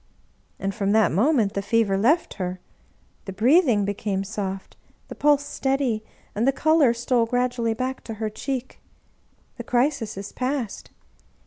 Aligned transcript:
"And 0.59 0.73
from 0.73 0.93
that 0.93 1.11
moment 1.11 1.53
the 1.53 1.61
fever 1.61 1.95
left 1.95 2.33
her; 2.41 2.59
the 3.25 3.31
breath 3.31 3.67
ing 3.67 3.85
became 3.85 4.23
soft, 4.23 4.75
the 5.09 5.13
pulse 5.13 5.45
steady, 5.45 6.03
and 6.33 6.47
the 6.47 6.51
color 6.51 6.91
stole 6.91 7.27
gradually 7.27 7.75
back 7.75 8.03
to 8.05 8.15
her 8.15 8.27
cheek. 8.31 8.81
The 9.57 9.63
crisis 9.63 10.17
is 10.17 10.31
past. 10.31 10.89